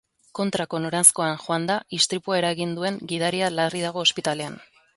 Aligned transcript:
Kontrako 0.37 0.79
noranzkoan 0.85 1.35
joanda 1.43 1.75
istripua 1.99 2.39
eragin 2.41 2.73
duen 2.79 2.99
gidaria 3.13 3.51
larri 3.61 3.85
dago 3.87 4.05
ospitalean. 4.09 4.61